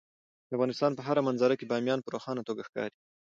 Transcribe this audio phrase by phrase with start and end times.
[0.47, 2.97] د افغانستان په هره منظره کې بامیان په روښانه توګه ښکاري.